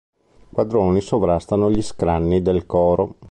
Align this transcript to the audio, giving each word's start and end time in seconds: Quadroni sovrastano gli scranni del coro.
Quadroni 0.49 0.99
sovrastano 0.99 1.69
gli 1.69 1.83
scranni 1.83 2.41
del 2.41 2.65
coro. 2.65 3.17